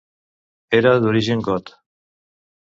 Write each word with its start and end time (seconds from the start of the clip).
Era 0.77 0.93
d'origen 1.03 1.45
got. 1.49 1.71